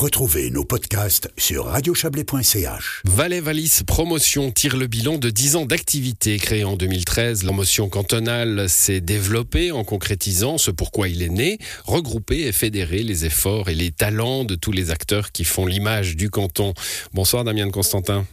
Retrouvez 0.00 0.48
nos 0.48 0.64
podcasts 0.64 1.30
sur 1.36 1.66
radiochablais.ch. 1.66 3.02
Valais 3.04 3.40
Valise 3.40 3.82
Promotion 3.82 4.50
tire 4.50 4.78
le 4.78 4.86
bilan 4.86 5.18
de 5.18 5.28
10 5.28 5.56
ans 5.56 5.66
d'activité. 5.66 6.38
Créée 6.38 6.64
en 6.64 6.74
2013, 6.74 7.42
la 7.42 7.52
motion 7.52 7.90
cantonale 7.90 8.70
s'est 8.70 9.02
développée 9.02 9.72
en 9.72 9.84
concrétisant 9.84 10.56
ce 10.56 10.70
pourquoi 10.70 11.08
il 11.10 11.20
est 11.20 11.28
né, 11.28 11.58
regrouper 11.84 12.46
et 12.46 12.52
fédérer 12.52 13.02
les 13.02 13.26
efforts 13.26 13.68
et 13.68 13.74
les 13.74 13.90
talents 13.90 14.44
de 14.44 14.54
tous 14.54 14.72
les 14.72 14.90
acteurs 14.90 15.32
qui 15.32 15.44
font 15.44 15.66
l'image 15.66 16.16
du 16.16 16.30
canton. 16.30 16.72
Bonsoir 17.12 17.44
Damien 17.44 17.68
Constantin. 17.68 18.24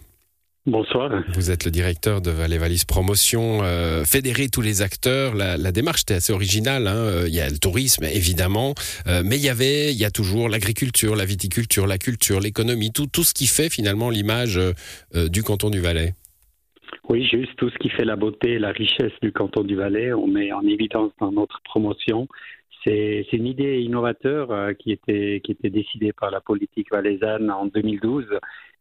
Bonsoir. 0.68 1.24
Vous 1.30 1.50
êtes 1.50 1.64
le 1.64 1.72
directeur 1.72 2.20
de 2.20 2.30
Valais 2.30 2.58
Valise 2.58 2.84
Promotion. 2.84 3.60
Euh, 3.64 4.04
fédérer 4.04 4.50
tous 4.50 4.60
les 4.60 4.82
acteurs, 4.82 5.34
la, 5.34 5.72
démarche 5.72 6.02
était 6.02 6.16
assez 6.16 6.34
originale. 6.34 6.88
Hein. 6.88 6.98
Euh, 6.98 7.24
il 7.26 7.34
y 7.34 7.40
a 7.40 7.48
le 7.48 7.58
tourisme, 7.58 8.04
évidemment, 8.04 8.74
euh, 9.08 9.22
mais 9.24 9.38
il 9.38 9.46
y 9.46 9.48
avait, 9.48 9.94
il 9.94 9.98
y 9.98 10.04
a 10.04 10.12
toujours 10.12 10.50
l'agriculture, 10.50 11.16
la 11.16 11.24
viticulture, 11.24 11.88
la 11.88 11.98
culture, 11.98 12.42
l'économie, 12.42 12.92
tout, 12.92 13.08
tout 13.08 13.24
ce 13.24 13.34
qui 13.34 13.48
fait 13.48 13.70
finalement 13.70 14.10
l'image 14.10 14.60
du 15.16 15.42
canton 15.42 15.70
du 15.70 15.80
Valais. 15.80 16.16
Oui, 17.08 17.26
juste 17.26 17.56
tout 17.56 17.70
ce 17.70 17.78
qui 17.78 17.88
fait 17.88 18.04
la 18.04 18.18
beauté 18.18 18.56
et 18.56 18.60
la 18.60 18.72
richesse 18.72 19.14
du 19.22 19.32
canton 19.32 19.64
du 19.64 19.78
Valais, 19.78 20.12
on 20.12 20.28
met 20.28 20.52
en 20.52 20.64
évidence 20.64 21.14
dans 21.22 21.32
notre 21.32 21.62
promotion. 21.64 22.28
C'est 22.86 23.26
une 23.32 23.48
idée 23.48 23.80
innovateur 23.80 24.50
qui, 24.78 24.92
était, 24.92 25.42
qui 25.44 25.54
était 25.54 25.70
décidée 25.70 26.12
par 26.12 26.30
la 26.30 26.42
politique 26.42 26.92
valaisanne 26.92 27.52
en 27.52 27.66
2012 27.68 28.26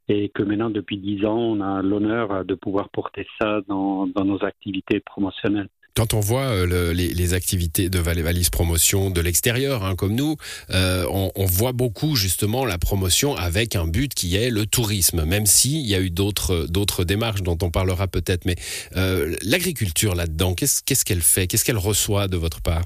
et 0.09 0.31
que 0.35 0.43
maintenant, 0.43 0.71
depuis 0.71 0.99
dix 0.99 1.25
ans, 1.25 1.39
on 1.39 1.61
a 1.61 1.83
l'honneur 1.83 2.45
de 2.45 2.55
pouvoir 2.55 2.89
porter 2.91 3.27
ça 3.41 3.61
dans, 3.69 4.07
dans 4.07 4.25
nos 4.25 4.43
activités 4.45 5.01
promotionnelles. 5.01 5.69
Quand 5.97 6.13
on 6.13 6.21
voit 6.21 6.43
euh, 6.43 6.93
les, 6.93 7.15
les, 7.15 7.33
activités 7.33 7.89
de 7.89 7.99
Valise 7.99 8.51
Promotion 8.51 9.11
de 9.11 9.23
l'extérieur, 9.23 9.83
hein, 9.83 9.97
comme 9.97 10.15
nous, 10.15 10.37
euh, 10.69 11.07
on, 11.11 11.33
on, 11.35 11.47
voit 11.47 11.73
beaucoup 11.73 12.17
justement 12.17 12.67
la 12.67 12.77
promotion 12.77 13.35
avec 13.35 13.77
un 13.77 13.87
but 13.87 14.13
qui 14.13 14.37
est 14.37 14.51
le 14.51 14.67
tourisme, 14.67 15.25
même 15.25 15.47
s'il 15.47 15.87
y 15.87 15.95
a 15.95 16.01
eu 16.01 16.11
d'autres 16.11 16.67
d'autres 16.69 17.05
démarches 17.05 17.43
dont 17.43 17.57
on 17.63 17.71
parlera 17.71 18.09
peut-être. 18.09 18.45
Mais 18.45 18.57
euh, 18.97 19.35
l'agriculture 19.43 20.15
là-dedans, 20.15 20.53
qu'est-ce 20.53 21.05
qu'elle 21.07 21.23
fait? 21.23 21.47
Qu'est-ce 21.47 21.65
qu'elle 21.65 21.79
reçoit 21.79 22.29
de 22.29 22.37
votre 22.37 22.61
part? 22.61 22.85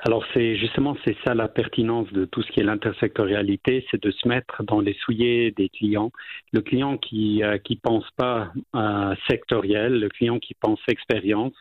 Alors 0.00 0.24
c'est 0.32 0.56
justement 0.56 0.96
c'est 1.04 1.16
ça 1.24 1.34
la 1.34 1.48
pertinence 1.48 2.12
de 2.12 2.24
tout 2.24 2.42
ce 2.42 2.52
qui 2.52 2.60
est 2.60 2.64
l'intersectorialité, 2.64 3.84
c'est 3.90 4.00
de 4.02 4.10
se 4.12 4.28
mettre 4.28 4.62
dans 4.62 4.80
les 4.80 4.94
souliers 4.94 5.52
des 5.56 5.68
clients. 5.68 6.12
Le 6.52 6.60
client 6.60 6.98
qui 6.98 7.42
euh, 7.42 7.58
qui 7.58 7.76
pense 7.76 8.08
pas 8.16 8.52
euh, 8.76 9.14
sectoriel, 9.28 9.98
le 9.98 10.08
client 10.08 10.38
qui 10.38 10.54
pense 10.54 10.80
expérience. 10.88 11.56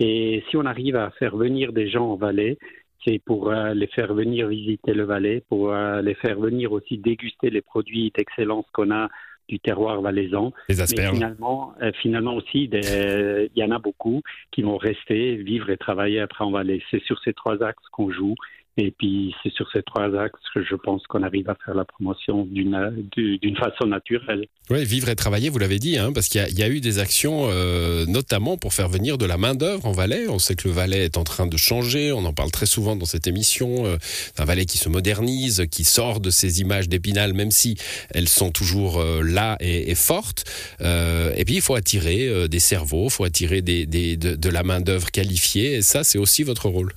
Et 0.00 0.44
si 0.48 0.56
on 0.56 0.64
arrive 0.64 0.96
à 0.96 1.10
faire 1.12 1.36
venir 1.36 1.72
des 1.72 1.88
gens 1.88 2.10
en 2.12 2.16
Valais, 2.16 2.58
c'est 3.06 3.18
pour 3.24 3.50
euh, 3.50 3.74
les 3.74 3.86
faire 3.88 4.12
venir 4.14 4.48
visiter 4.48 4.92
le 4.92 5.04
Valais, 5.04 5.42
pour 5.48 5.72
euh, 5.72 6.02
les 6.02 6.14
faire 6.14 6.38
venir 6.38 6.72
aussi 6.72 6.98
déguster 6.98 7.50
les 7.50 7.62
produits 7.62 8.12
d'excellence 8.16 8.66
qu'on 8.72 8.90
a 8.90 9.08
du 9.48 9.58
terroir 9.60 10.00
valaisan. 10.00 10.52
Les 10.68 10.80
asperges. 10.80 11.12
Mais 11.12 11.16
finalement, 11.16 11.74
euh, 11.82 11.90
finalement 12.00 12.34
aussi, 12.34 12.64
il 12.64 13.50
y 13.56 13.64
en 13.64 13.70
a 13.70 13.78
beaucoup 13.78 14.22
qui 14.50 14.62
vont 14.62 14.76
rester, 14.76 15.36
vivre 15.36 15.70
et 15.70 15.76
travailler 15.76 16.20
après 16.20 16.44
en 16.44 16.50
Valais. 16.50 16.82
C'est 16.90 17.02
sur 17.02 17.18
ces 17.20 17.32
trois 17.32 17.62
axes 17.62 17.88
qu'on 17.92 18.10
joue. 18.10 18.34
Et 18.80 18.92
puis, 18.92 19.34
c'est 19.42 19.52
sur 19.52 19.68
ces 19.72 19.82
trois 19.82 20.14
axes 20.16 20.38
que 20.54 20.62
je 20.62 20.76
pense 20.76 21.04
qu'on 21.08 21.24
arrive 21.24 21.50
à 21.50 21.56
faire 21.64 21.74
la 21.74 21.84
promotion 21.84 22.44
d'une 22.44 23.56
façon 23.56 23.86
naturelle. 23.86 24.46
Oui, 24.70 24.84
vivre 24.84 25.08
et 25.08 25.16
travailler, 25.16 25.48
vous 25.48 25.58
l'avez 25.58 25.80
dit, 25.80 25.98
hein, 25.98 26.12
parce 26.12 26.28
qu'il 26.28 26.46
y, 26.56 26.62
a 26.62 26.68
eu 26.68 26.80
des 26.80 27.00
actions, 27.00 27.48
euh, 27.50 28.06
notamment 28.06 28.56
pour 28.56 28.72
faire 28.72 28.88
venir 28.88 29.18
de 29.18 29.26
la 29.26 29.36
main-d'œuvre 29.36 29.84
en 29.84 29.90
Valais. 29.90 30.28
On 30.28 30.38
sait 30.38 30.54
que 30.54 30.68
le 30.68 30.74
Valais 30.74 31.06
est 31.06 31.16
en 31.16 31.24
train 31.24 31.48
de 31.48 31.56
changer, 31.56 32.12
on 32.12 32.24
en 32.24 32.32
parle 32.32 32.52
très 32.52 32.66
souvent 32.66 32.94
dans 32.94 33.04
cette 33.04 33.26
émission. 33.26 33.84
Euh, 33.84 33.96
un 34.38 34.44
Valais 34.44 34.64
qui 34.64 34.78
se 34.78 34.88
modernise, 34.88 35.66
qui 35.72 35.82
sort 35.82 36.20
de 36.20 36.30
ces 36.30 36.60
images 36.60 36.88
d'épinal, 36.88 37.34
même 37.34 37.50
si 37.50 37.76
elles 38.10 38.28
sont 38.28 38.52
toujours 38.52 39.00
euh, 39.00 39.22
là 39.22 39.56
et, 39.58 39.96
fortes. 39.96 40.44
et 40.80 41.44
puis, 41.44 41.56
il 41.56 41.62
faut 41.62 41.74
attirer 41.74 42.48
des 42.48 42.60
cerveaux, 42.60 43.06
il 43.06 43.10
faut 43.10 43.24
attirer 43.24 43.60
de, 43.60 44.36
de 44.36 44.48
la 44.48 44.62
main-d'œuvre 44.62 45.10
qualifiée, 45.10 45.74
et 45.74 45.82
ça, 45.82 46.04
c'est 46.04 46.18
aussi 46.18 46.44
votre 46.44 46.68
rôle. 46.68 46.92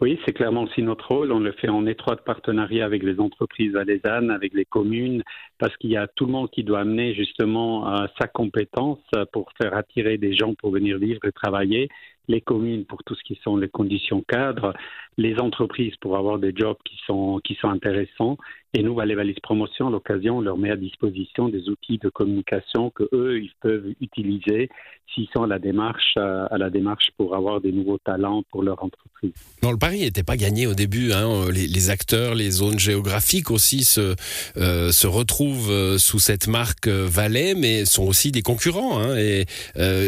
Oui, 0.00 0.18
c'est 0.24 0.32
clairement 0.32 0.62
aussi 0.62 0.82
notre 0.82 1.08
rôle. 1.08 1.30
On 1.30 1.40
le 1.40 1.52
fait 1.52 1.68
en 1.68 1.84
étroite 1.84 2.24
partenariat 2.24 2.86
avec 2.86 3.02
les 3.02 3.20
entreprises 3.20 3.72
valaisannes, 3.72 4.30
avec 4.30 4.54
les 4.54 4.64
communes, 4.64 5.22
parce 5.58 5.76
qu'il 5.76 5.90
y 5.90 5.96
a 5.98 6.06
tout 6.06 6.24
le 6.24 6.32
monde 6.32 6.50
qui 6.50 6.64
doit 6.64 6.80
amener 6.80 7.14
justement 7.14 7.86
euh, 7.86 8.06
sa 8.18 8.26
compétence 8.26 8.98
pour 9.32 9.52
faire 9.60 9.76
attirer 9.76 10.16
des 10.16 10.32
gens 10.32 10.54
pour 10.54 10.70
venir 10.70 10.96
vivre 10.96 11.20
et 11.26 11.32
travailler 11.32 11.90
les 12.28 12.40
communes 12.40 12.84
pour 12.84 13.02
tout 13.04 13.14
ce 13.14 13.22
qui 13.24 13.38
sont 13.42 13.56
les 13.56 13.68
conditions 13.68 14.22
cadres, 14.26 14.72
les 15.18 15.38
entreprises 15.38 15.94
pour 16.00 16.16
avoir 16.16 16.38
des 16.38 16.52
jobs 16.54 16.76
qui 16.84 16.96
sont, 17.06 17.40
qui 17.44 17.54
sont 17.56 17.68
intéressants. 17.68 18.36
Et 18.72 18.82
nous, 18.84 18.94
Valais 18.94 19.16
Valise 19.16 19.40
Promotion, 19.42 19.88
à 19.88 19.90
l'occasion, 19.90 20.38
on 20.38 20.40
leur 20.40 20.56
met 20.56 20.70
à 20.70 20.76
disposition 20.76 21.48
des 21.48 21.68
outils 21.68 21.98
de 21.98 22.08
communication 22.08 22.90
que 22.90 23.08
eux, 23.12 23.40
ils 23.42 23.52
peuvent 23.60 23.92
utiliser 24.00 24.68
s'ils 25.12 25.28
sont 25.34 25.42
à 25.42 25.46
la 25.48 25.58
démarche, 25.58 26.16
à 26.16 26.56
la 26.56 26.70
démarche 26.70 27.10
pour 27.16 27.34
avoir 27.34 27.60
des 27.60 27.72
nouveaux 27.72 27.98
talents 27.98 28.44
pour 28.50 28.62
leur 28.62 28.82
entreprise. 28.82 29.32
Non, 29.62 29.72
le 29.72 29.76
pari 29.76 30.00
n'était 30.00 30.22
pas 30.22 30.36
gagné 30.36 30.66
au 30.66 30.74
début. 30.74 31.12
Hein. 31.12 31.50
Les, 31.50 31.90
acteurs, 31.90 32.34
les 32.34 32.50
zones 32.50 32.78
géographiques 32.78 33.50
aussi 33.50 33.84
se, 33.84 34.14
euh, 34.56 34.92
se 34.92 35.06
retrouvent 35.06 35.70
euh, 35.70 35.98
sous 35.98 36.18
cette 36.18 36.46
marque 36.46 36.86
euh, 36.86 37.06
Valais, 37.10 37.54
mais 37.54 37.84
sont 37.84 38.04
aussi 38.04 38.30
des 38.30 38.42
concurrents. 38.42 39.00
Hein. 39.00 39.16
Et 39.16 39.46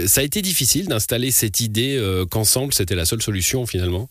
ça 0.06 0.20
a 0.20 0.24
été 0.24 0.40
difficile 0.40 0.88
d'installer 0.88 1.30
cette 1.30 1.60
idée 1.60 1.98
euh, 2.02 2.24
qu'ensemble, 2.26 2.72
c'était 2.72 2.94
la 2.94 3.04
seule 3.04 3.22
solution 3.22 3.66
finalement? 3.66 4.08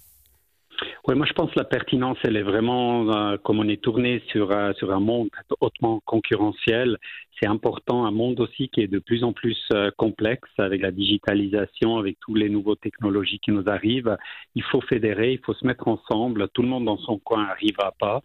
Oui, 1.07 1.15
moi 1.15 1.25
je 1.27 1.33
pense 1.33 1.51
que 1.51 1.59
la 1.59 1.65
pertinence, 1.65 2.17
elle 2.23 2.37
est 2.37 2.43
vraiment, 2.43 3.11
euh, 3.11 3.37
comme 3.43 3.59
on 3.59 3.67
est 3.67 3.81
tourné 3.81 4.21
sur, 4.31 4.55
sur 4.77 4.91
un 4.91 4.99
monde 4.99 5.29
hautement 5.59 5.99
concurrentiel, 6.05 6.97
c'est 7.41 7.47
important, 7.47 8.05
un 8.05 8.11
monde 8.11 8.39
aussi 8.39 8.69
qui 8.69 8.81
est 8.81 8.87
de 8.87 8.99
plus 8.99 9.23
en 9.23 9.33
plus 9.33 9.57
complexe 9.97 10.49
avec 10.59 10.81
la 10.81 10.91
digitalisation, 10.91 11.97
avec 11.97 12.19
toutes 12.19 12.37
les 12.37 12.49
nouvelles 12.49 12.77
technologies 12.77 13.39
qui 13.39 13.51
nous 13.51 13.63
arrivent. 13.67 14.15
Il 14.55 14.63
faut 14.63 14.81
fédérer, 14.81 15.33
il 15.33 15.39
faut 15.39 15.53
se 15.53 15.65
mettre 15.65 15.87
ensemble, 15.87 16.49
tout 16.49 16.61
le 16.61 16.67
monde 16.67 16.85
dans 16.85 16.97
son 16.97 17.17
coin 17.17 17.47
n'arrivera 17.47 17.93
pas 17.99 18.21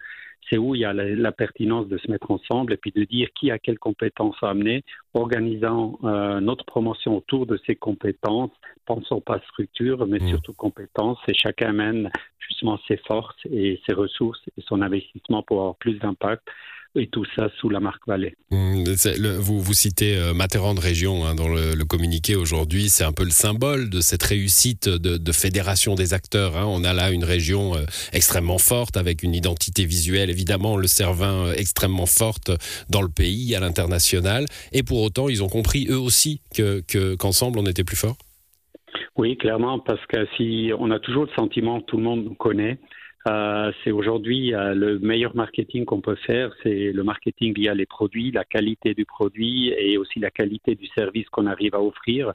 c'est 0.48 0.58
où 0.58 0.74
il 0.74 0.82
y 0.82 0.84
a 0.84 0.92
la, 0.92 1.32
pertinence 1.32 1.88
de 1.88 1.98
se 1.98 2.10
mettre 2.10 2.30
ensemble 2.30 2.72
et 2.72 2.76
puis 2.76 2.92
de 2.92 3.04
dire 3.04 3.28
qui 3.34 3.50
a 3.50 3.58
quelles 3.58 3.78
compétences 3.78 4.36
à 4.42 4.50
amener, 4.50 4.84
organisant 5.14 5.98
euh, 6.04 6.40
notre 6.40 6.64
promotion 6.64 7.16
autour 7.16 7.46
de 7.46 7.58
ces 7.66 7.74
compétences, 7.74 8.52
pensons 8.84 9.20
pas 9.20 9.40
structure, 9.48 10.06
mais 10.06 10.18
mmh. 10.18 10.28
surtout 10.28 10.52
compétences, 10.52 11.18
et 11.28 11.34
chacun 11.34 11.70
amène 11.70 12.10
justement 12.38 12.78
ses 12.86 12.96
forces 12.98 13.36
et 13.50 13.80
ses 13.86 13.94
ressources 13.94 14.40
et 14.56 14.62
son 14.62 14.82
investissement 14.82 15.42
pour 15.42 15.58
avoir 15.58 15.76
plus 15.76 15.94
d'impact 15.94 16.46
et 16.96 17.06
tout 17.08 17.24
ça 17.36 17.48
sous 17.58 17.68
la 17.68 17.80
marque 17.80 18.06
Valais. 18.06 18.34
Mmh, 18.50 18.84
vous, 19.38 19.60
vous 19.60 19.74
citez 19.74 20.16
euh, 20.16 20.32
de 20.32 20.80
Région 20.80 21.24
hein, 21.24 21.34
dans 21.34 21.48
le, 21.48 21.84
communiqué 21.84 22.34
aujourd'hui, 22.34 22.88
c'est 22.88 23.04
un 23.04 23.12
peu 23.12 23.24
le 23.24 23.30
symbole 23.30 23.90
de 23.90 24.00
cette 24.00 24.22
réussite 24.22 24.88
de, 24.88 25.32
fédération 25.32 25.94
des 25.94 26.14
acteurs. 26.14 26.56
Hein. 26.56 26.64
On 26.66 26.82
a 26.82 26.92
là 26.92 27.10
une 27.10 27.24
région 27.24 27.74
euh, 27.74 27.82
extrêmement 28.12 28.58
forte 28.58 28.96
avec 28.96 29.22
une 29.22 29.34
identité 29.34 29.84
visuelle, 29.84 30.30
évidemment, 30.30 30.76
le 30.76 30.86
Cervin 30.86 31.46
euh, 31.46 31.54
extrêmement 31.56 32.06
forte 32.06 32.50
dans 32.90 33.02
le 33.02 33.08
pays, 33.08 33.54
à 33.54 33.60
l'international, 33.60 34.46
et 34.72 34.82
pour 34.82 35.02
autant, 35.02 35.28
ils 35.28 35.42
ont 35.44 35.48
compris 35.48 35.86
eux 35.90 35.98
aussi 35.98 36.40
que 36.54 36.80
qu'ensemble 37.16 37.58
on 37.58 37.66
était 37.66 37.84
plus 37.84 37.96
fort. 37.96 38.16
Oui, 39.16 39.36
clairement, 39.36 39.78
parce 39.78 40.04
que 40.06 40.26
si 40.36 40.70
on 40.78 40.90
a 40.90 40.98
toujours 40.98 41.24
le 41.24 41.30
sentiment 41.34 41.80
que 41.80 41.86
tout 41.86 41.96
le 41.96 42.02
monde 42.02 42.24
nous 42.24 42.34
connaît, 42.34 42.78
euh, 43.26 43.72
c'est 43.82 43.90
aujourd'hui 43.90 44.54
euh, 44.54 44.74
le 44.74 44.98
meilleur 45.00 45.34
marketing 45.34 45.84
qu'on 45.84 46.00
peut 46.00 46.14
faire, 46.14 46.52
c'est 46.62 46.92
le 46.92 47.02
marketing 47.02 47.54
via 47.54 47.74
les 47.74 47.86
produits, 47.86 48.30
la 48.30 48.44
qualité 48.44 48.94
du 48.94 49.04
produit 49.04 49.70
et 49.76 49.98
aussi 49.98 50.20
la 50.20 50.30
qualité 50.30 50.76
du 50.76 50.86
service 50.88 51.28
qu'on 51.30 51.46
arrive 51.46 51.74
à 51.74 51.82
offrir. 51.82 52.32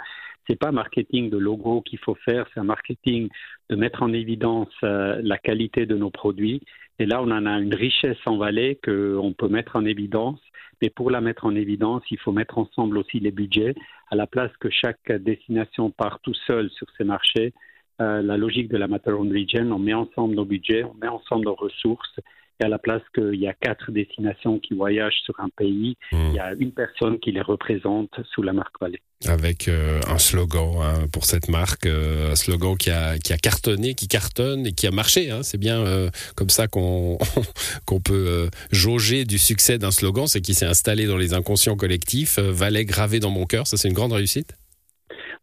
C'est 0.50 0.60
pas 0.60 0.72
marketing 0.72 1.30
de 1.30 1.38
logo 1.38 1.82
qu'il 1.82 2.00
faut 2.00 2.16
faire, 2.16 2.46
c'est 2.54 2.60
un 2.60 2.66
marketing 2.66 3.30
de 3.70 3.76
mettre 3.78 4.04
en 4.04 4.12
évidence 4.12 4.74
euh, 4.84 5.22
la 5.24 5.38
qualité 5.38 5.86
de 5.86 5.96
nos 5.96 6.10
produits. 6.10 6.62
Et 7.00 7.06
là, 7.06 7.22
on 7.22 7.32
en 7.32 7.46
a 7.46 7.60
une 7.60 7.74
richesse 7.74 8.18
en 8.26 8.38
Valais 8.38 8.78
qu'on 8.84 9.34
peut 9.38 9.48
mettre 9.48 9.78
en 9.78 9.86
évidence. 9.86 10.40
Mais 10.82 10.90
pour 10.90 11.10
la 11.10 11.22
mettre 11.22 11.46
en 11.46 11.56
évidence, 11.56 12.02
il 12.10 12.20
faut 12.20 12.32
mettre 12.32 12.58
ensemble 12.58 12.98
aussi 12.98 13.20
les 13.20 13.32
budgets, 13.32 13.76
à 14.10 14.16
la 14.16 14.28
place 14.28 14.52
que 14.60 14.70
chaque 14.70 15.12
destination 15.12 15.92
part 15.92 16.20
tout 16.22 16.34
seul 16.34 16.70
sur 16.72 16.88
ces 16.98 17.04
marchés 17.04 17.54
euh, 18.02 18.22
la 18.22 18.38
logique 18.38 18.70
de 18.70 18.78
la 18.78 18.88
Matterhorn 18.88 19.32
Region, 19.32 19.72
on 19.72 19.80
met 19.80 19.94
ensemble 19.94 20.36
nos 20.36 20.46
budgets, 20.46 20.84
on 20.84 20.96
met 21.00 21.08
ensemble 21.08 21.46
nos 21.46 21.56
ressources, 21.56 22.20
et 22.60 22.64
à 22.64 22.68
la 22.68 22.80
place 22.80 23.02
qu'il 23.14 23.36
y 23.36 23.48
a 23.48 23.54
quatre 23.54 23.92
destinations 23.92 24.60
qui 24.60 24.74
voyagent 24.74 25.20
sur 25.24 25.40
un 25.40 25.50
pays, 25.56 25.98
hmm. 26.12 26.30
il 26.30 26.34
y 26.34 26.40
a 26.40 26.54
une 26.60 26.72
personne 26.72 27.20
qui 27.20 27.32
les 27.32 27.42
représente 27.42 28.10
sous 28.34 28.42
la 28.42 28.54
marque 28.54 28.74
Valais. 28.80 29.02
Avec 29.28 29.68
euh, 29.68 30.00
un 30.08 30.18
slogan 30.18 30.78
hein, 30.82 31.06
pour 31.14 31.26
cette 31.26 31.48
marque, 31.48 31.86
euh, 31.86 32.32
un 32.32 32.36
slogan 32.36 32.76
qui 32.76 32.90
a, 32.90 33.20
qui 33.20 33.34
a 33.34 33.38
cartonné, 33.38 33.94
qui 33.94 34.08
cartonne 34.08 34.66
et 34.66 34.72
qui 34.72 34.88
a 34.88 34.92
marché. 34.92 35.30
Hein. 35.30 35.44
C'est 35.44 35.60
bien 35.60 35.84
comme 36.36 36.50
ça 36.50 36.68
qu'on 36.68 37.20
qu'on 37.86 38.00
peut 38.00 38.50
jauger 38.72 39.26
du 39.26 39.38
succès 39.38 39.78
d'un 39.78 39.92
slogan, 39.92 40.26
c'est 40.26 40.42
qu'il 40.42 40.56
s'est 40.56 40.66
installé 40.66 41.06
dans 41.06 41.18
les 41.18 41.34
inconscients 41.34 41.76
collectifs. 41.76 42.40
Valais 42.40 42.86
gravé 42.86 43.20
dans 43.20 43.32
mon 43.32 43.46
cœur, 43.46 43.68
ça 43.68 43.78
c'est 43.78 43.90
une 43.90 43.94
grande 43.94 44.14
réussite. 44.14 44.56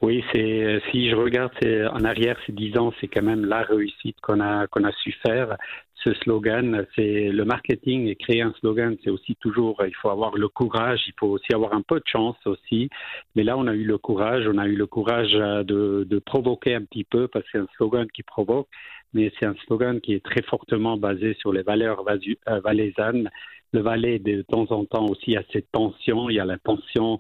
Oui, 0.01 0.23
c'est 0.33 0.81
si 0.91 1.11
je 1.11 1.17
regarde 1.17 1.53
en 1.93 2.05
arrière 2.05 2.37
ces 2.47 2.53
dix 2.53 2.79
ans, 2.79 2.93
c'est 3.01 3.09
quand 3.09 3.23
même 3.23 3.45
la 3.45 3.63
réussite 3.63 4.21
qu'on 4.21 4.41
a 4.41 4.69
qu'on 4.69 4.85
a 4.85 4.93
su 4.93 5.11
faire. 5.27 5.57
Ce 6.05 6.15
slogan, 6.23 6.87
c'est 6.95 7.31
le 7.31 7.45
marketing 7.45 8.07
et 8.07 8.15
créer 8.15 8.43
un 8.43 8.53
slogan, 8.61 8.97
c'est 9.03 9.11
aussi 9.11 9.35
toujours 9.41 9.83
il 9.85 9.95
faut 9.97 10.11
avoir 10.11 10.37
le 10.37 10.47
courage, 10.49 11.01
il 11.09 11.15
faut 11.19 11.27
aussi 11.27 11.53
avoir 11.53 11.75
un 11.75 11.83
peu 11.83 11.97
de 11.97 12.07
chance 12.07 12.37
aussi. 12.47 12.89
Mais 13.35 13.43
là, 13.43 13.59
on 13.59 13.67
a 13.67 13.75
eu 13.75 13.83
le 13.83 13.99
courage, 13.99 14.47
on 14.47 14.59
a 14.59 14.69
eu 14.69 14.77
le 14.77 14.87
courage 14.87 15.33
de, 15.33 16.07
de 16.09 16.19
provoquer 16.21 16.77
un 16.77 16.85
petit 16.85 17.03
peu 17.05 17.27
parce 17.27 17.45
que 17.47 17.51
c'est 17.53 17.59
un 17.59 17.69
slogan 17.77 18.07
qui 18.15 18.23
provoque, 18.23 18.69
mais 19.13 19.33
c'est 19.41 19.47
un 19.47 19.57
slogan 19.67 20.01
qui 20.01 20.15
est 20.15 20.25
très 20.25 20.43
fortement 20.43 20.97
basé 20.97 21.35
sur 21.41 21.53
les 21.53 21.63
valeurs 21.63 22.05
euh, 22.09 22.61
valaisannes. 22.61 23.31
Le 23.73 23.81
Valais, 23.81 24.19
de 24.19 24.41
temps 24.43 24.67
en 24.71 24.87
temps 24.87 25.05
aussi, 25.07 25.37
a 25.37 25.43
cette 25.53 25.71
tension. 25.73 26.31
Il 26.31 26.37
y 26.37 26.41
a 26.41 26.47
la 26.47 26.57
tension 26.57 27.19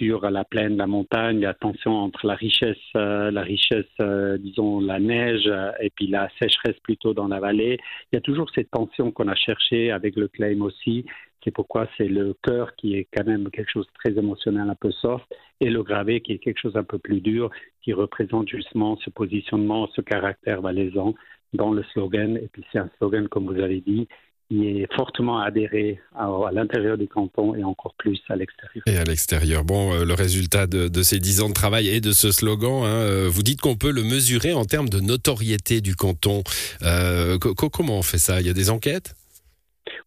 sur 0.00 0.30
la 0.30 0.44
plaine, 0.44 0.78
la 0.78 0.86
montagne, 0.86 1.40
la 1.40 1.52
tension 1.52 1.92
entre 1.92 2.26
la 2.26 2.34
richesse, 2.34 2.78
euh, 2.96 3.30
la 3.30 3.42
richesse, 3.42 3.84
euh, 4.00 4.38
disons 4.38 4.80
la 4.80 4.98
neige, 4.98 5.46
euh, 5.46 5.72
et 5.78 5.90
puis 5.90 6.06
la 6.06 6.30
sécheresse 6.40 6.78
plutôt 6.82 7.12
dans 7.12 7.28
la 7.28 7.38
vallée. 7.38 7.76
Il 8.10 8.16
y 8.16 8.18
a 8.18 8.22
toujours 8.22 8.48
cette 8.54 8.70
tension 8.70 9.12
qu'on 9.12 9.28
a 9.28 9.34
cherchée 9.34 9.90
avec 9.90 10.16
le 10.16 10.28
claim 10.28 10.62
aussi. 10.62 11.04
C'est 11.44 11.50
pourquoi 11.50 11.86
c'est 11.98 12.08
le 12.08 12.34
cœur 12.42 12.74
qui 12.76 12.96
est 12.96 13.08
quand 13.14 13.26
même 13.26 13.50
quelque 13.50 13.70
chose 13.70 13.86
de 13.88 13.92
très 13.92 14.18
émotionnel, 14.18 14.70
un 14.70 14.74
peu 14.74 14.90
soft, 14.90 15.26
et 15.60 15.68
le 15.68 15.82
gravé 15.82 16.22
qui 16.22 16.32
est 16.32 16.38
quelque 16.38 16.60
chose 16.60 16.76
un 16.78 16.84
peu 16.84 16.98
plus 16.98 17.20
dur, 17.20 17.50
qui 17.82 17.92
représente 17.92 18.48
justement 18.48 18.96
ce 19.04 19.10
positionnement, 19.10 19.86
ce 19.94 20.00
caractère 20.00 20.62
valaisan 20.62 21.14
dans 21.52 21.72
le 21.72 21.82
slogan. 21.92 22.38
Et 22.38 22.48
puis 22.50 22.64
c'est 22.72 22.78
un 22.78 22.90
slogan, 22.96 23.28
comme 23.28 23.52
vous 23.52 23.60
avez 23.60 23.82
dit, 23.82 24.08
qui 24.50 24.66
est 24.66 24.92
fortement 24.94 25.38
adhéré 25.38 26.00
à, 26.16 26.28
l'intérieur 26.52 26.98
du 26.98 27.06
canton 27.06 27.54
et 27.54 27.62
encore 27.62 27.94
plus 27.96 28.20
à 28.28 28.34
l'extérieur. 28.34 28.82
Et 28.86 28.96
à 28.96 29.04
l'extérieur. 29.04 29.64
Bon, 29.64 29.94
euh, 29.94 30.04
le 30.04 30.14
résultat 30.14 30.66
de, 30.66 31.02
ces 31.02 31.20
dix 31.20 31.40
ans 31.40 31.48
de 31.48 31.54
travail 31.54 31.88
et 31.88 32.00
de 32.00 32.10
ce 32.10 32.32
slogan, 32.32 32.82
hein, 32.82 32.88
euh, 32.88 33.28
vous 33.30 33.44
dites 33.44 33.60
qu'on 33.60 33.76
peut 33.76 33.92
le 33.92 34.02
mesurer 34.02 34.52
en 34.52 34.64
termes 34.64 34.88
de 34.88 34.98
notoriété 34.98 35.80
du 35.80 35.94
canton. 35.94 36.42
Euh, 36.82 37.38
comment 37.38 37.98
on 37.98 38.02
fait 38.02 38.18
ça? 38.18 38.40
Il 38.40 38.46
y 38.46 38.50
a 38.50 38.54
des 38.54 38.70
enquêtes? 38.70 39.14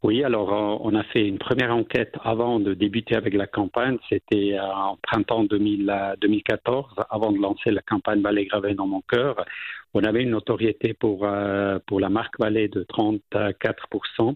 Oui, 0.04 0.24
alors 0.24 0.50
on 0.84 0.94
a 0.96 1.04
fait 1.04 1.26
une 1.26 1.38
première 1.38 1.74
enquête 1.74 2.14
avant 2.24 2.60
de 2.60 2.74
débuter 2.74 3.16
avec 3.16 3.34
la 3.34 3.48
campagne. 3.48 3.98
C'était 4.10 4.58
en 4.60 4.98
printemps 5.02 5.46
2014, 5.46 6.96
avant 7.10 7.32
de 7.32 7.40
lancer 7.40 7.72
la 7.72 7.82
campagne 7.82 8.22
Ballet 8.22 8.46
gravé 8.46 8.74
dans 8.74 8.88
mon 8.88 9.02
cœur. 9.02 9.46
On 9.94 10.04
avait 10.04 10.24
une 10.24 10.32
notoriété 10.32 10.94
pour, 10.94 11.24
euh, 11.24 11.80
pour 11.88 12.00
la 12.00 12.10
marque 12.10 12.38
Valais 12.40 12.68
de 12.68 12.84
34%. 12.84 14.36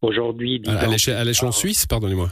Aujourd'hui, 0.00 0.62
à 0.66 0.86
l'échelle 1.24 1.52
suisse, 1.52 1.86
pardonnez-moi. 1.86 2.28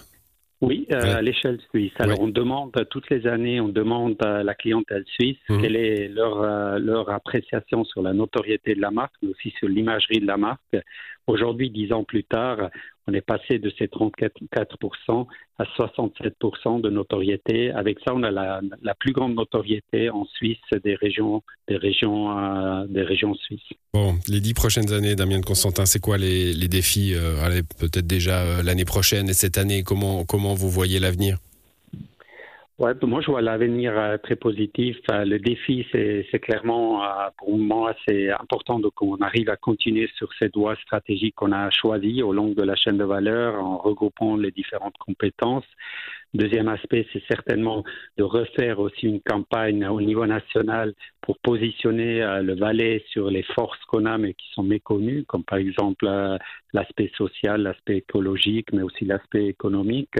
Oui, 0.63 0.87
euh, 0.93 1.17
à 1.17 1.23
l'échelle 1.23 1.59
suisse. 1.71 1.93
Alors, 1.99 2.21
on 2.21 2.29
demande 2.29 2.71
toutes 2.89 3.11
les 3.11 3.27
années, 3.27 3.61
on 3.61 3.69
demande 3.69 4.17
à 4.25 4.45
la 4.45 4.55
clientèle 4.55 5.05
suisse 5.09 5.37
mhm. 5.49 5.61
quelle 5.61 5.75
est 5.75 6.07
leur, 6.07 6.41
euh, 6.41 6.79
leur 6.79 7.11
appréciation 7.11 7.85
sur 7.85 8.01
la 8.01 8.13
notoriété 8.13 8.77
de 8.77 8.81
la 8.81 8.93
marque, 8.93 9.13
mais 9.23 9.31
aussi 9.31 9.53
sur 9.59 9.69
l'imagerie 9.69 10.21
de 10.21 10.27
la 10.27 10.37
marque. 10.37 10.77
Aujourd'hui, 11.27 11.69
dix 11.71 11.93
ans 11.93 12.05
plus 12.05 12.23
tard, 12.23 12.71
on 13.09 13.15
est 13.15 13.21
passé 13.21 13.59
de 13.59 13.73
ces 13.79 13.87
34% 13.87 15.27
à 15.59 15.65
67% 15.65 16.81
de 16.81 16.91
notoriété. 16.91 17.71
Avec 17.73 17.99
ça, 18.05 18.15
on 18.15 18.23
a 18.23 18.31
la, 18.31 18.61
plus 18.99 19.13
grande 19.13 19.35
notoriété 19.35 20.11
en 20.11 20.25
Suisse 20.25 20.59
des 20.85 20.95
régions, 20.95 21.43
des 21.69 21.77
régions, 21.77 22.39
euh, 22.39 22.87
des 22.87 23.03
régions 23.03 23.35
suisses. 23.35 23.61
Bon, 23.93 24.15
les 24.29 24.41
dix 24.41 24.55
prochaines 24.55 24.93
années, 24.93 25.17
Damien 25.17 25.41
de 25.41 25.45
Constantin, 25.45 25.87
c'est 25.87 26.01
quoi 26.01 26.17
les, 26.17 26.55
défis 26.69 27.15
euh, 27.15 27.63
Peut-être 27.79 28.07
déjà 28.07 28.43
euh, 28.43 28.63
l'année 28.63 28.85
prochaine 28.85 29.29
et 29.29 29.35
cette 29.35 29.59
année, 29.59 29.83
comment, 29.83 30.25
comment 30.25 30.55
vous 30.55 30.71
voyez 30.71 31.01
l'avenir? 31.01 31.39
Ouais, 32.83 32.95
moi 33.03 33.21
je 33.21 33.31
vois 33.31 33.43
l'avenir 33.43 33.97
euh, 33.97 34.19
très 34.19 34.35
positif. 34.35 34.97
Euh, 35.13 35.25
le 35.25 35.39
défi, 35.39 35.87
c'est 35.93 36.41
clairement 36.41 37.05
euh, 37.05 37.29
pour 37.39 37.57
moi 37.57 37.95
c'est 38.05 38.29
important 38.33 38.81
qu'on 38.97 39.19
arrive 39.19 39.51
à 39.51 39.57
continuer 39.57 40.11
sur 40.17 40.29
cette 40.37 40.57
voie 40.57 40.75
stratégique 40.75 41.37
qu'on 41.37 41.53
a 41.53 41.71
choisie 41.71 42.25
au 42.25 42.33
long 42.33 42.49
de 42.49 42.63
la 42.65 42.75
chaîne 42.75 42.99
de 42.99 43.05
valeur 43.05 43.55
en 43.65 43.79
regroupant 43.79 44.35
les 44.37 44.51
différentes 44.51 44.99
compétences. 44.99 45.65
Deuxième 46.35 46.69
aspect, 46.69 47.07
c'est 47.13 47.23
certainement 47.29 47.85
de 48.17 48.23
refaire 48.23 48.79
aussi 48.79 49.07
une 49.07 49.21
campagne 49.21 49.87
au 49.87 50.01
niveau 50.01 50.25
national 50.27 50.95
pour 51.21 51.39
positionner 51.39 52.21
le 52.43 52.55
Valais 52.55 53.05
sur 53.11 53.31
les 53.31 53.43
forces 53.43 53.83
qu'on 53.85 54.07
a 54.07 54.17
mais 54.17 54.33
qui 54.33 54.47
sont 54.53 54.63
méconnues, 54.63 55.25
comme 55.25 55.45
par 55.45 55.59
exemple 55.59 56.07
l'aspect 56.73 57.11
social, 57.17 57.63
l'aspect 57.63 57.99
écologique, 57.99 58.73
mais 58.73 58.83
aussi 58.83 59.05
l'aspect 59.05 59.47
économique 59.47 60.17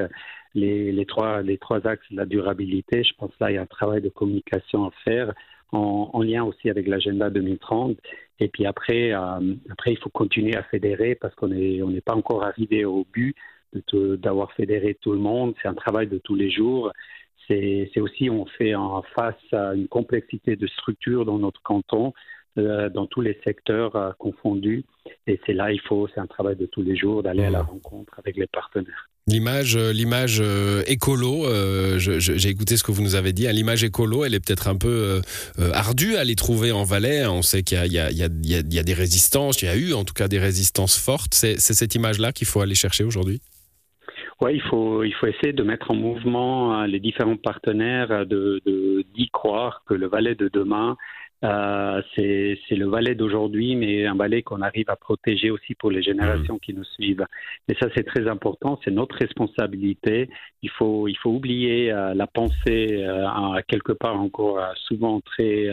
les, 0.55 1.07
trois, 1.07 1.43
les 1.43 1.59
trois 1.59 1.87
axes 1.87 2.11
de 2.11 2.17
la 2.17 2.27
durabilité. 2.27 3.03
Je 3.03 3.15
pense 3.15 3.33
là, 3.41 3.51
il 3.51 3.55
y 3.55 3.59
a 3.59 3.63
un 3.63 3.67
travail 3.67 4.03
de 4.03 4.09
communication 4.09 4.87
à 4.87 4.91
faire 5.05 5.33
en, 5.73 6.11
en 6.13 6.23
lien 6.23 6.45
aussi 6.45 6.69
avec 6.69 6.87
l'agenda 6.87 7.31
2030. 7.31 7.97
Et 8.41 8.49
puis 8.49 8.67
après, 8.67 9.13
euh, 9.13 9.55
après, 9.71 9.93
il 9.93 9.99
faut 9.99 10.11
continuer 10.11 10.57
à 10.57 10.63
fédérer 10.65 11.15
parce 11.15 11.35
qu'on 11.35 11.49
n'est 11.49 11.83
on 11.83 11.91
n'est 11.91 12.01
pas 12.01 12.15
encore 12.15 12.45
arrivé 12.45 12.85
au 12.85 13.07
but 13.13 13.35
d'avoir 13.95 14.53
fédéré 14.53 14.97
tout 15.01 15.13
le 15.13 15.19
monde. 15.19 15.55
C'est 15.63 15.69
un 15.69 15.75
travail 15.75 16.07
de 16.07 16.19
tous 16.19 16.35
les 16.35 16.51
jours. 16.51 16.93
C'est 17.49 18.01
aussi, 18.01 18.31
on 18.31 18.47
fait 18.47 18.75
en 18.75 19.03
face 19.15 19.35
à 19.53 19.75
une 19.75 19.89
complexité 19.89 20.57
de 20.57 20.67
structure 20.67 21.25
dans 21.25 21.39
notre 21.39 21.61
canton, 21.63 22.15
euh, 22.57 22.89
dans 22.89 23.07
tous 23.07 23.21
les 23.21 23.39
secteurs 23.45 23.95
euh, 23.97 24.13
confondus. 24.19 24.85
Et 25.27 25.39
c'est 25.45 25.53
là, 25.53 25.71
il 25.73 25.81
faut, 25.81 26.09
c'est 26.15 26.21
un 26.21 26.27
travail 26.27 26.57
de 26.57 26.67
tous 26.67 26.83
les 26.83 26.97
jours 26.97 27.23
d'aller 27.23 27.45
à 27.45 27.51
la 27.51 27.63
rencontre 27.63 28.19
avec 28.19 28.37
les 28.37 28.47
partenaires. 28.47 29.11
L'image, 29.29 29.77
euh, 29.77 29.93
l'image 29.93 30.39
euh, 30.41 30.83
écolo, 30.89 31.47
euh, 31.47 31.97
j'ai 31.99 32.49
écouté 32.49 32.77
ce 32.77 32.83
que 32.83 32.91
vous 32.91 33.03
nous 33.03 33.15
avez 33.15 33.33
dit. 33.33 33.47
Hein, 33.47 33.53
l'image 33.53 33.85
écolo, 33.85 34.25
elle 34.25 34.35
est 34.35 34.41
peut-être 34.41 34.67
un 34.67 34.77
peu 34.77 35.21
ardue 35.73 36.17
à 36.17 36.25
les 36.25 36.35
trouver 36.35 36.73
en 36.73 36.83
Valais. 36.83 37.25
On 37.27 37.43
sait 37.43 37.63
qu'il 37.63 37.79
y, 37.87 37.99
y, 37.99 38.23
y, 38.23 38.75
y 38.75 38.79
a, 38.79 38.83
des 38.83 38.95
résistances, 38.95 39.63
il 39.63 39.67
y 39.67 39.69
a 39.69 39.77
eu 39.77 39.93
en 39.93 40.05
tout 40.05 40.15
cas 40.15 40.27
des 40.27 40.41
résistances 40.41 40.99
fortes. 40.99 41.35
C'est 41.35 41.59
cette 41.59 41.95
image-là 41.95 42.33
qu'il 42.33 42.49
faut 42.49 42.61
aller 42.61 42.75
chercher 42.75 43.05
aujourd'hui? 43.05 43.41
Oui, 44.43 44.55
il 44.55 44.63
faut, 44.63 45.05
il 45.05 45.15
faut 45.15 45.29
essayer 45.29 45.53
de 45.53 45.63
mettre 45.63 45.93
en 45.93 45.95
mouvement 45.95 46.83
les 46.85 46.99
différents 46.99 47.37
partenaires, 47.37 48.27
de 48.27 48.61
d'y 49.15 49.31
croire 49.31 49.85
que 49.87 49.95
le 49.95 50.09
Valais 50.09 50.35
de 50.35 50.49
demain 50.49 50.97
euh, 51.45 52.03
c'est 52.15 52.57
le 52.71 52.87
Valais 52.87 53.15
d'aujourd'hui, 53.15 53.75
mais 53.75 54.07
un 54.07 54.15
Valais 54.15 54.43
qu'on 54.43 54.63
arrive 54.63 54.89
à 54.89 54.97
protéger 54.97 55.51
aussi 55.51 55.75
pour 55.75 55.91
les 55.91 56.03
générations 56.03 56.59
qui 56.59 56.73
nous 56.73 56.85
suivent. 56.85 57.27
Et 57.69 57.75
ça, 57.75 57.89
c'est 57.95 58.05
très 58.05 58.29
important. 58.29 58.79
C'est 58.85 58.91
notre 58.91 59.17
responsabilité. 59.17 60.31
Il 60.63 60.71
faut, 60.71 61.09
il 61.09 61.17
faut 61.17 61.31
oublier 61.31 61.91
euh, 61.91 62.15
la 62.15 62.27
pensée 62.27 63.03
euh, 63.03 63.61
quelque 63.67 63.93
part 63.93 64.21
encore 64.21 64.61
souvent 64.77 65.21
très 65.21 65.69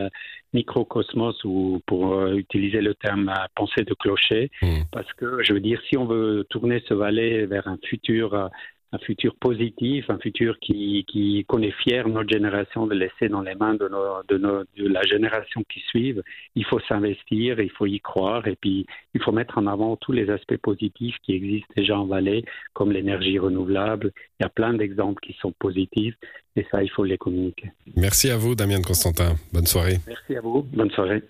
microcosmos 0.54 1.44
ou 1.44 1.80
pour 1.86 2.28
utiliser 2.30 2.82
le 2.82 2.96
terme 2.96 3.32
pensée 3.56 3.84
de 3.84 3.94
clocher, 3.94 4.50
mmh. 4.62 4.82
parce 4.92 5.12
que 5.14 5.44
je 5.44 5.54
veux 5.54 5.60
dire, 5.60 5.80
si 5.88 5.98
on 5.98 6.06
veut 6.06 6.46
tourner 6.50 6.82
ce 6.88 6.96
Valais 6.96 7.46
vers 7.46 7.68
un 7.68 7.78
futur 7.86 8.50
un 8.92 8.98
futur 9.00 9.36
positif, 9.36 10.10
un 10.10 10.18
futur 10.18 10.58
qui, 10.60 11.06
qui 11.08 11.46
qu'on 11.48 11.62
est 11.62 11.76
fier, 11.84 12.08
notre 12.08 12.30
génération, 12.30 12.88
de 12.88 12.96
laisser 12.96 13.30
dans 13.30 13.42
les 13.42 13.56
mains 13.56 13.76
de, 13.76 13.88
nos, 13.88 14.24
de, 14.28 14.38
nos, 14.38 14.64
de 14.78 14.88
la 14.88 15.02
génération 15.04 15.64
qui 15.72 15.80
suivent. 15.82 16.24
Il 16.56 16.66
faut 16.66 16.80
s'investir, 16.82 17.60
il 17.60 17.70
faut 17.70 17.86
y 17.86 18.00
croire 18.00 18.48
et 18.48 18.56
puis 18.56 18.86
il 19.14 19.22
faut 19.22 19.32
mettre 19.32 19.58
en 19.58 19.68
avant 19.68 19.96
tous 19.96 20.12
les 20.12 20.30
aspects 20.30 20.58
positifs 20.58 21.16
qui 21.24 21.34
existent 21.34 21.74
déjà 21.76 22.00
en 22.00 22.06
Valais, 22.06 22.44
comme 22.74 22.92
l'énergie 22.92 23.38
renouvelable. 23.38 24.12
Il 24.40 24.44
y 24.44 24.46
a 24.46 24.50
plein 24.50 24.74
d'exemples 24.74 25.22
qui 25.22 25.36
sont 25.40 25.52
positifs 25.52 26.16
et 26.56 26.66
ça, 26.72 26.82
il 26.82 26.90
faut 26.90 27.04
les 27.04 27.18
communiquer. 27.18 27.72
Merci 27.96 28.30
à 28.32 28.38
vous, 28.38 28.56
Damien 28.56 28.82
Constantin. 28.82 29.36
Bonne 29.54 29.68
soirée. 29.68 29.98
Merci 30.08 30.36
à 30.36 30.42
vous. 30.42 30.64
Bonne 30.64 30.92
soirée. 30.92 31.24